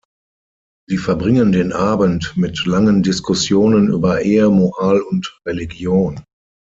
Sie 0.89 0.97
verbringen 0.97 1.51
den 1.51 1.73
Abend 1.73 2.33
mit 2.35 2.65
langen 2.65 3.03
Diskussionen 3.03 3.87
über 3.89 4.23
Ehe, 4.23 4.49
Moral 4.49 4.99
und 4.99 5.37
Religion. 5.45 6.23